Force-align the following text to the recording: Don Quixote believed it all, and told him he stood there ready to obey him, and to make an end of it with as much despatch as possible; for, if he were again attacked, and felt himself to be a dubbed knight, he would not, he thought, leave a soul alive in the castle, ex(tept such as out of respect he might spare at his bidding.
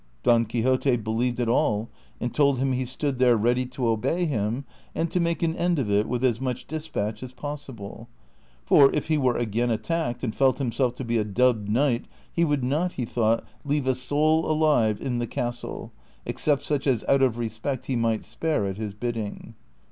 Don 0.23 0.47
Quixote 0.47 0.95
believed 0.95 1.39
it 1.39 1.47
all, 1.47 1.91
and 2.19 2.33
told 2.33 2.57
him 2.57 2.71
he 2.71 2.85
stood 2.85 3.19
there 3.19 3.37
ready 3.37 3.67
to 3.67 3.87
obey 3.87 4.25
him, 4.25 4.65
and 4.95 5.11
to 5.11 5.19
make 5.19 5.43
an 5.43 5.55
end 5.55 5.77
of 5.77 5.91
it 5.91 6.09
with 6.09 6.25
as 6.25 6.41
much 6.41 6.65
despatch 6.65 7.21
as 7.21 7.33
possible; 7.33 8.09
for, 8.65 8.91
if 8.95 9.09
he 9.09 9.17
were 9.19 9.37
again 9.37 9.69
attacked, 9.69 10.23
and 10.23 10.33
felt 10.33 10.57
himself 10.57 10.95
to 10.95 11.03
be 11.05 11.19
a 11.19 11.23
dubbed 11.23 11.69
knight, 11.69 12.05
he 12.33 12.43
would 12.43 12.63
not, 12.63 12.93
he 12.93 13.05
thought, 13.05 13.43
leave 13.63 13.85
a 13.85 13.93
soul 13.93 14.51
alive 14.51 14.99
in 14.99 15.19
the 15.19 15.27
castle, 15.27 15.91
ex(tept 16.25 16.63
such 16.63 16.87
as 16.87 17.05
out 17.07 17.21
of 17.21 17.37
respect 17.37 17.85
he 17.85 17.95
might 17.95 18.23
spare 18.23 18.65
at 18.65 18.77
his 18.77 18.95
bidding. 18.95 19.53